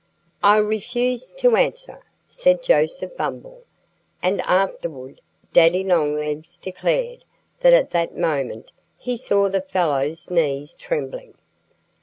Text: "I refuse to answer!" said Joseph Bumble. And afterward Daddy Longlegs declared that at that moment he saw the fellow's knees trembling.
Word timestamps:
"I 0.41 0.57
refuse 0.57 1.31
to 1.33 1.55
answer!" 1.55 2.03
said 2.27 2.63
Joseph 2.63 3.15
Bumble. 3.15 3.61
And 4.23 4.41
afterward 4.45 5.21
Daddy 5.53 5.83
Longlegs 5.83 6.57
declared 6.57 7.23
that 7.59 7.73
at 7.73 7.91
that 7.91 8.17
moment 8.17 8.71
he 8.97 9.15
saw 9.15 9.47
the 9.47 9.61
fellow's 9.61 10.31
knees 10.31 10.73
trembling. 10.75 11.35